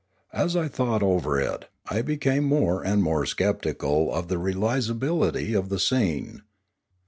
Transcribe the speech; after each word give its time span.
As 0.33 0.55
I 0.55 0.67
thought 0.67 1.03
over 1.03 1.39
it, 1.39 1.65
I 1.87 2.01
became 2.01 2.43
more 2.43 2.83
and 2.83 3.03
more 3.03 3.23
sceptical 3.23 4.11
of 4.11 4.29
the 4.29 4.37
realisability 4.37 5.53
of 5.53 5.69
the 5.69 5.77
scene. 5.77 6.41